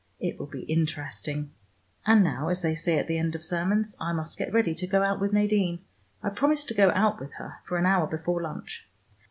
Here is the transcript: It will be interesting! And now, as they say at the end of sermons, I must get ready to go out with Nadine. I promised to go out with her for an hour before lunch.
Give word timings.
It 0.19 0.39
will 0.39 0.47
be 0.47 0.63
interesting! 0.63 1.51
And 2.07 2.23
now, 2.23 2.47
as 2.49 2.63
they 2.63 2.73
say 2.73 2.97
at 2.97 3.05
the 3.05 3.19
end 3.19 3.35
of 3.35 3.43
sermons, 3.43 3.95
I 4.01 4.13
must 4.13 4.35
get 4.35 4.51
ready 4.51 4.73
to 4.73 4.87
go 4.87 5.03
out 5.03 5.19
with 5.19 5.31
Nadine. 5.31 5.83
I 6.23 6.29
promised 6.29 6.67
to 6.69 6.73
go 6.73 6.89
out 6.95 7.19
with 7.19 7.33
her 7.33 7.57
for 7.65 7.77
an 7.77 7.85
hour 7.85 8.07
before 8.07 8.41
lunch. 8.41 8.89